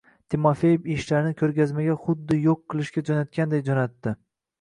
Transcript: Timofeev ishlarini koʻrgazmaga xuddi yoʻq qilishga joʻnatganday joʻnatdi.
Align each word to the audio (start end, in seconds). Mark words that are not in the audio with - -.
Timofeev 0.33 0.87
ishlarini 0.93 1.33
koʻrgazmaga 1.41 1.97
xuddi 2.05 2.39
yoʻq 2.47 2.63
qilishga 2.75 3.05
joʻnatganday 3.11 3.63
joʻnatdi. 3.69 4.15